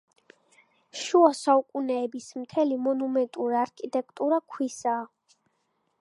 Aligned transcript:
შუა 1.01 1.29
საუკუნეების 1.39 2.31
მთელი 2.45 2.79
მონუმენტური 2.87 3.61
არქიტექტურა 3.61 4.41
ქვისაა. 4.55 5.09